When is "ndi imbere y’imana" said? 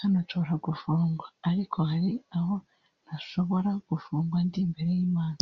4.46-5.40